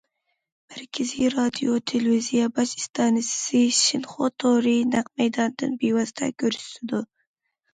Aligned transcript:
مەركىزىي 0.69 1.27
رادىيو- 1.33 1.75
تېلېۋىزىيە 1.91 2.47
باش 2.55 2.73
ئىستانسىسى، 2.79 3.61
شىنخۇا 3.81 4.31
تورى 4.45 4.75
نەق 4.97 5.13
مەيداندىن 5.23 5.77
بىۋاسىتە 5.85 6.33
كۆرسىتىدۇ. 6.45 7.05